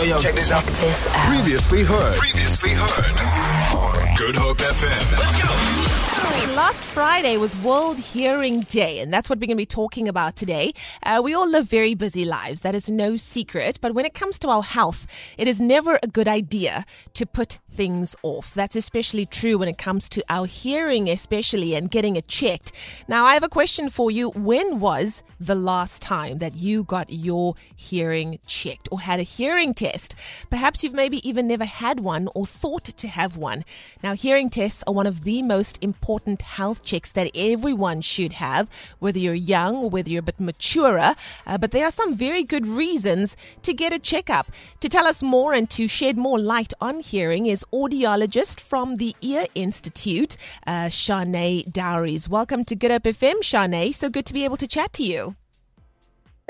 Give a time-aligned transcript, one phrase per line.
[0.00, 0.64] Yo, yo, check this out.
[0.64, 1.28] This out.
[1.28, 2.16] Previously heard.
[2.16, 4.16] Previously heard.
[4.16, 5.18] Good Hope FM.
[5.18, 6.09] Let's go.
[6.20, 10.36] Last Friday was World Hearing Day, and that's what we're going to be talking about
[10.36, 10.72] today.
[11.02, 13.78] Uh, we all live very busy lives, that is no secret.
[13.80, 15.06] But when it comes to our health,
[15.38, 16.84] it is never a good idea
[17.14, 18.52] to put things off.
[18.52, 22.72] That's especially true when it comes to our hearing, especially, and getting it checked.
[23.08, 24.30] Now, I have a question for you.
[24.30, 29.72] When was the last time that you got your hearing checked or had a hearing
[29.72, 30.16] test?
[30.50, 33.64] Perhaps you've maybe even never had one or thought to have one.
[34.02, 36.09] Now, hearing tests are one of the most important
[36.42, 38.68] health checks that everyone should have,
[38.98, 41.14] whether you're young or whether you're a bit maturer.
[41.46, 44.50] Uh, but there are some very good reasons to get a checkup.
[44.80, 49.14] To tell us more and to shed more light on hearing is audiologist from the
[49.20, 52.28] Ear Institute, uh, Charnaé Dowries.
[52.28, 53.94] Welcome to Good Hope FM, Charnaé.
[53.94, 55.36] So good to be able to chat to you.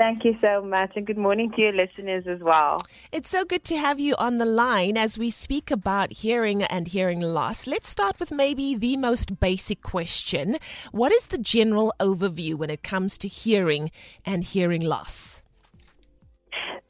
[0.01, 2.77] Thank you so much, and good morning to your listeners as well.
[3.11, 6.87] It's so good to have you on the line as we speak about hearing and
[6.87, 7.67] hearing loss.
[7.67, 10.57] Let's start with maybe the most basic question
[10.91, 13.91] What is the general overview when it comes to hearing
[14.25, 15.43] and hearing loss?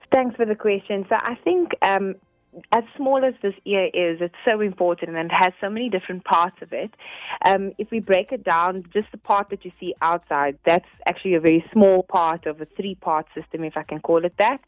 [0.10, 1.06] Thanks for the question.
[1.10, 2.16] So, I think um,
[2.72, 6.26] as small as this ear is, it's so important and it has so many different
[6.26, 6.92] parts of it.
[7.46, 11.36] Um, if we break it down, just the part that you see outside, that's actually
[11.36, 14.60] a very small part of a three part system, if I can call it that.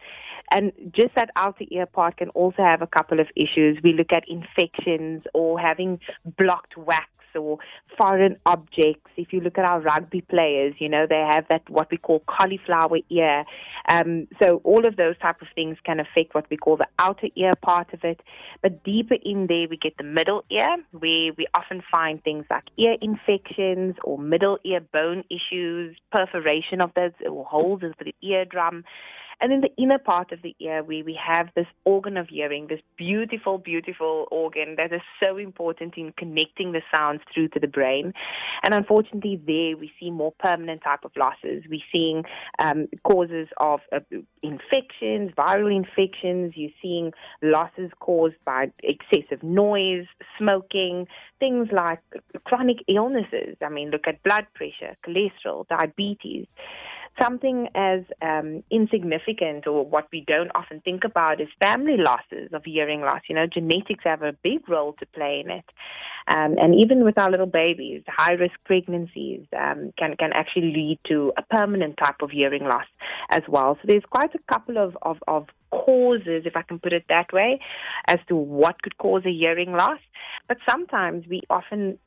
[0.51, 3.77] And just that outer ear part can also have a couple of issues.
[3.83, 5.99] We look at infections or having
[6.37, 7.57] blocked wax or
[7.97, 9.11] foreign objects.
[9.17, 12.23] If you look at our rugby players, you know, they have that what we call
[12.27, 13.45] cauliflower ear.
[13.87, 17.27] Um, so all of those type of things can affect what we call the outer
[17.35, 18.21] ear part of it.
[18.61, 22.63] But deeper in there, we get the middle ear, where we often find things like
[22.77, 28.83] ear infections or middle ear bone issues, perforation of those or holes in the eardrum.
[29.43, 32.67] And in the inner part of the ear, where we have this organ of hearing,
[32.67, 37.67] this beautiful, beautiful organ that is so important in connecting the sounds through to the
[37.67, 38.13] brain.
[38.61, 41.65] And unfortunately, there we see more permanent type of losses.
[41.69, 42.23] We're seeing
[42.57, 43.99] um, causes of uh,
[44.41, 46.53] infections, viral infections.
[46.55, 50.05] You're seeing losses caused by excessive noise,
[50.37, 51.05] smoking,
[51.39, 51.99] things like
[52.45, 53.57] chronic illnesses.
[53.61, 56.47] I mean, look at blood pressure, cholesterol, diabetes
[57.17, 62.63] something as um, insignificant or what we don't often think about is family losses of
[62.65, 63.21] hearing loss.
[63.29, 65.65] You know, genetics have a big role to play in it.
[66.27, 70.99] Um, and even with our little babies, high risk pregnancies um, can, can actually lead
[71.07, 72.85] to a permanent type of hearing loss
[73.29, 73.75] as well.
[73.75, 77.33] So there's quite a couple of, of, of causes, if I can put it that
[77.33, 77.59] way,
[78.07, 79.99] as to what could cause a hearing loss.
[80.47, 81.97] But sometimes we often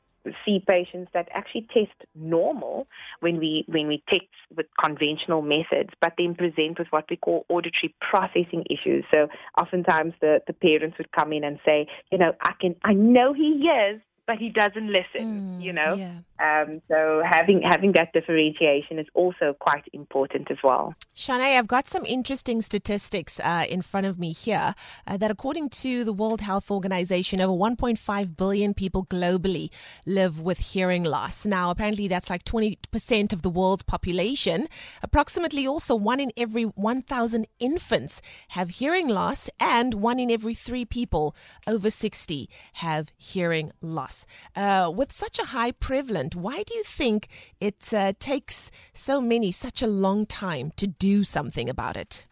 [0.45, 2.87] see patients that actually test normal
[3.19, 7.45] when we when we test with conventional methods, but then present with what we call
[7.49, 9.05] auditory processing issues.
[9.11, 9.27] So
[9.57, 13.33] oftentimes the, the parents would come in and say, you know, I can I know
[13.33, 15.95] he hears, but he doesn't listen, mm, you know.
[15.95, 16.19] Yeah.
[16.39, 20.93] Um, so having having that differentiation is also quite important as well.
[21.15, 24.75] Charnaé, I've got some interesting statistics uh, in front of me here
[25.07, 29.69] uh, that, according to the World Health Organization, over 1.5 billion people globally
[30.05, 31.45] live with hearing loss.
[31.45, 34.67] Now, apparently, that's like 20% of the world's population.
[35.01, 40.85] Approximately, also one in every 1,000 infants have hearing loss, and one in every three
[40.85, 44.16] people over 60 have hearing loss.
[44.55, 47.27] Uh, with such a high prevalence why do you think
[47.59, 52.27] it uh, takes so many such a long time to do something about it?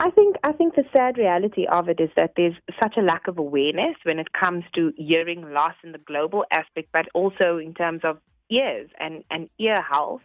[0.00, 3.28] I think I think the sad reality of it is that there's such a lack
[3.28, 7.72] of awareness when it comes to hearing loss in the global aspect, but also in
[7.72, 8.18] terms of
[8.50, 10.22] ears and, and ear health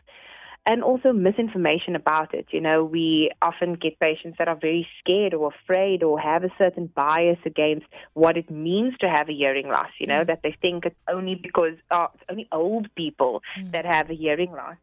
[0.67, 2.47] and also misinformation about it.
[2.51, 6.49] You know, we often get patients that are very scared or afraid or have a
[6.57, 10.27] certain bias against what it means to have a hearing loss, you know, mm.
[10.27, 13.71] that they think it's only because oh, it's only old people mm.
[13.71, 14.75] that have a hearing loss.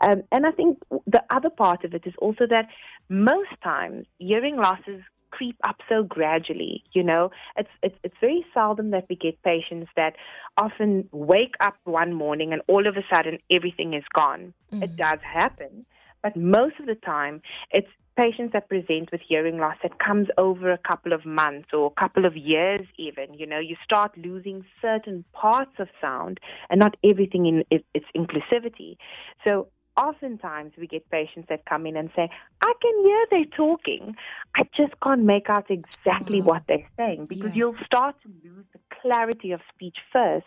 [0.00, 2.68] Um, and I think the other part of it is also that
[3.08, 5.00] most times hearing losses
[5.32, 6.84] creep up so gradually.
[6.92, 10.14] You know, it's it's it's very seldom that we get patients that
[10.56, 14.54] often wake up one morning and all of a sudden everything is gone.
[14.72, 14.84] Mm-hmm.
[14.84, 15.84] It does happen,
[16.22, 20.70] but most of the time it's patients that present with hearing loss that comes over
[20.70, 24.62] a couple of months or a couple of years even you know you start losing
[24.82, 26.38] certain parts of sound
[26.68, 28.96] and not everything in its inclusivity
[29.44, 29.66] so
[29.96, 32.28] oftentimes we get patients that come in and say,
[32.60, 34.14] I can hear they're talking.
[34.56, 36.44] I just can't make out exactly oh.
[36.44, 37.56] what they're saying because yeah.
[37.56, 40.46] you'll start to lose the clarity of speech first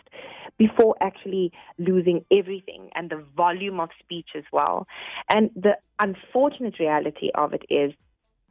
[0.57, 4.87] before actually losing everything and the volume of speech as well.
[5.29, 7.93] And the unfortunate reality of it is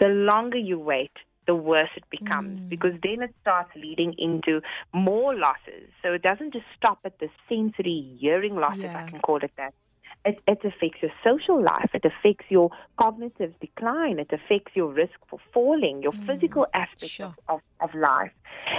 [0.00, 1.12] the longer you wait,
[1.46, 2.68] the worse it becomes Mm.
[2.68, 4.62] because then it starts leading into
[4.92, 5.90] more losses.
[6.02, 9.52] So it doesn't just stop at the sensory hearing loss, if I can call it
[9.56, 9.74] that.
[10.24, 11.90] It, it affects your social life.
[11.92, 14.18] It affects your cognitive decline.
[14.18, 17.34] It affects your risk for falling, your mm, physical aspects Sure.
[17.48, 18.32] of, of, of life.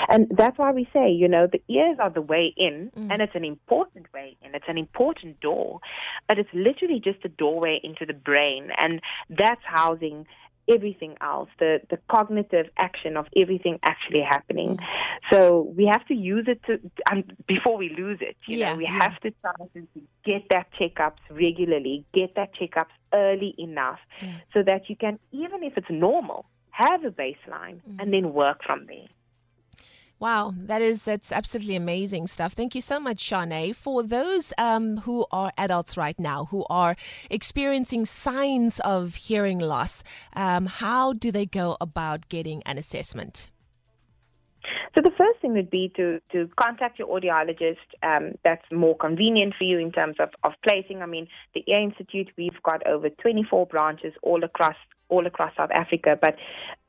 [0.07, 3.12] And that's why we say, you know, the ears are the way in, mm.
[3.12, 4.56] and it's an important way in.
[4.56, 5.80] It's an important door,
[6.27, 10.25] but it's literally just a doorway into the brain, and that's housing
[10.69, 14.77] everything else, the, the cognitive action of everything actually happening.
[15.29, 16.79] So we have to use it to
[17.12, 18.35] um, before we lose it.
[18.47, 18.97] You Yeah, know, we yeah.
[19.00, 19.88] have to try to
[20.25, 24.33] get that checkups regularly, get that checkups early enough, Yeah.
[24.53, 28.85] so that you can, even if it's normal, have a baseline and then work from
[28.88, 29.07] there.
[30.17, 32.53] Wow, that is that's absolutely amazing stuff.
[32.53, 33.75] Thank you so much, Charnaé.
[33.75, 36.95] For those um, who are adults right now who are
[37.29, 40.03] experiencing signs of hearing loss,
[40.33, 43.51] um, how do they go about getting an assessment?
[44.95, 47.75] So the first thing would be to, to contact your audiologist.
[48.01, 51.01] Um, that's more convenient for you in terms of, of placing.
[51.01, 54.77] I mean, the Ear Institute, we've got over 24 branches all across
[55.09, 56.36] all across South Africa, but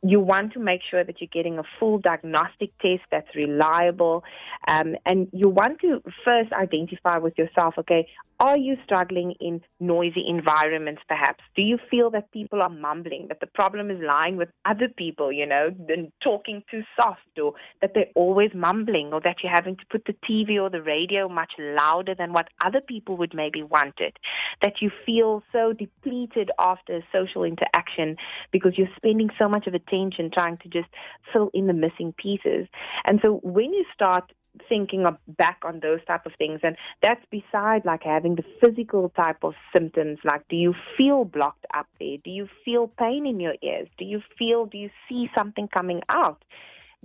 [0.03, 4.23] you want to make sure that you're getting a full diagnostic test that's reliable,
[4.69, 7.75] um, and you want to first identify with yourself.
[7.79, 8.07] Okay,
[8.39, 11.03] are you struggling in noisy environments?
[11.09, 13.27] Perhaps do you feel that people are mumbling?
[13.29, 15.33] That the problem is lying with other people?
[15.33, 19.75] You know, than talking too soft, or that they're always mumbling, or that you're having
[19.75, 23.63] to put the TV or the radio much louder than what other people would maybe
[23.63, 24.19] want it.
[24.61, 28.17] That you feel so depleted after social interaction
[28.53, 30.89] because you're spending so much of attention trying to just
[31.33, 32.69] fill in the missing pieces.
[33.07, 34.31] And so when you start
[34.69, 39.11] thinking of back on those type of things and that's beside like having the physical
[39.11, 43.39] type of symptoms like do you feel blocked up there do you feel pain in
[43.39, 46.43] your ears do you feel do you see something coming out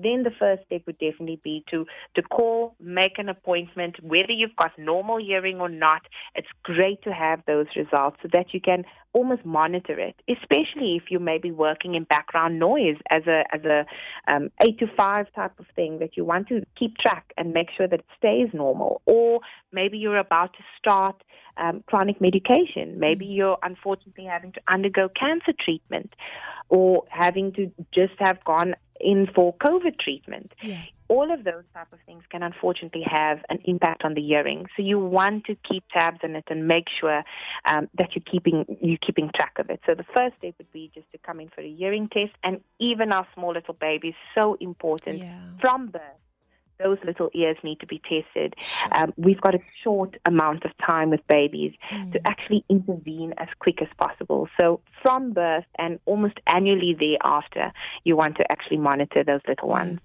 [0.03, 4.56] then the first step would definitely be to to call, make an appointment, whether you've
[4.56, 6.01] got normal hearing or not.
[6.36, 11.03] It's great to have those results so that you can almost monitor it, especially if
[11.09, 13.85] you may be working in background noise as a as a
[14.31, 17.67] um, eight to five type of thing that you want to keep track and make
[17.75, 19.01] sure that it stays normal.
[19.05, 19.41] Or
[19.71, 21.23] maybe you're about to start
[21.57, 22.99] um, chronic medication.
[22.99, 26.13] Maybe you're unfortunately having to undergo cancer treatment,
[26.69, 30.53] or having to just have gone in for COVID treatment.
[30.61, 30.83] Yeah.
[31.13, 34.65] All of those type of things can unfortunately have an impact on the hearing.
[34.75, 37.19] So you want to keep tabs on it and make sure
[37.65, 39.81] um, that you're keeping you're keeping track of it.
[39.85, 42.61] So the first step would be just to come in for a hearing test, and
[42.79, 45.37] even our small little babies, so important Yeah.
[45.59, 46.21] from birth.
[46.79, 48.55] Those little ears need to be tested.
[48.91, 51.73] Um, we've got a short amount of time with babies
[52.13, 54.41] to actually intervene as quick as possible.
[54.59, 57.71] So from birth and almost annually thereafter,
[58.03, 59.99] you want to actually monitor those little ones.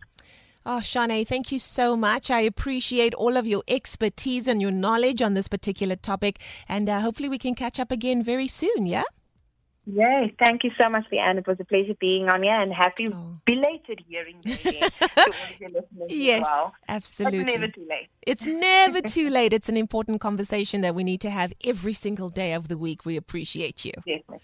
[0.69, 2.29] Oh, Charnaé, thank you so much.
[2.29, 6.41] I appreciate all of your expertise and your knowledge on this particular topic.
[6.69, 9.05] And uh, hopefully, we can catch up again very soon, yeah?
[9.87, 10.35] Yay.
[10.41, 11.39] Thank you so much, Leigh-Anne.
[11.39, 13.39] It was a pleasure being on here and happy Oh.
[13.47, 16.75] belated hearing day to all your listeners Yes, well.
[16.89, 17.43] absolutely.
[17.43, 18.09] It's never too late.
[18.27, 19.53] It's never too late.
[19.53, 23.07] It's an important conversation that we need to have every single day of the week.
[23.07, 23.93] We appreciate you.
[23.99, 24.39] Definitely.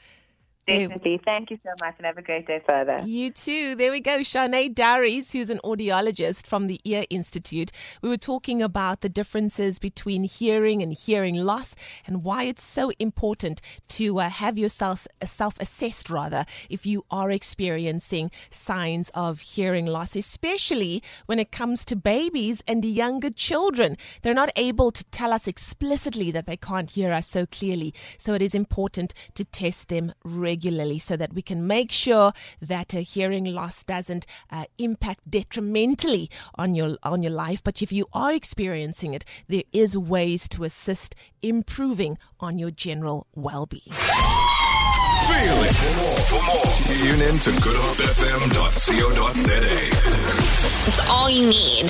[0.66, 1.20] Definitely.
[1.24, 3.00] Thank you so much and have a great day further.
[3.04, 3.74] You too.
[3.74, 4.18] There we go.
[4.20, 7.72] Charnaé Dowries, who's an audiologist from the Ear Institute.
[8.00, 11.74] We were talking about the differences between hearing and hearing loss
[12.06, 17.32] and why it's so important to uh, have yourself self assessed rather if you are
[17.32, 23.96] experiencing signs of hearing loss, especially when it comes to babies and younger children.
[24.22, 27.92] They're not able to tell us explicitly that they can't hear us so clearly.
[28.16, 30.12] So it is important to test them
[30.52, 36.28] regularly so that we can make sure that a hearing loss doesn't uh, impact detrimentally
[36.56, 37.62] on your on your life.
[37.64, 43.26] But if you are experiencing it, there is ways to assist improving on your general
[43.34, 43.94] well-being.
[45.30, 45.74] Feel it.
[45.80, 49.76] For more, for more, tune in to goodhopefm.co.za.
[50.88, 51.88] It's all you need.